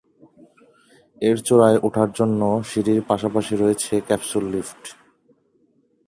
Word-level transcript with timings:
এর 1.21 1.37
চূড়ায় 1.47 1.77
ওঠার 1.83 2.09
জন্য 2.17 2.41
সিঁড়ির 2.69 3.01
পাশাপাশি 3.09 3.53
রয়েছে 3.55 3.93
ক্যাপসুল 4.07 4.43
লিফট। 4.53 4.81